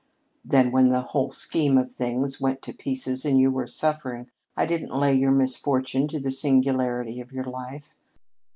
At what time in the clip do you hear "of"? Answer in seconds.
1.77-1.93, 7.21-7.31